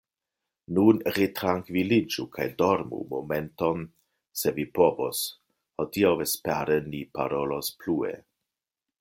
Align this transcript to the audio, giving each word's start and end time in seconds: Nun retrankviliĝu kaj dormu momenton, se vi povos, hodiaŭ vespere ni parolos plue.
Nun 0.75 1.01
retrankviliĝu 1.17 2.25
kaj 2.37 2.47
dormu 2.61 3.01
momenton, 3.11 3.85
se 4.41 4.55
vi 4.57 4.67
povos, 4.79 5.21
hodiaŭ 5.83 6.15
vespere 6.23 6.81
ni 6.91 7.05
parolos 7.21 7.73
plue. 7.85 8.17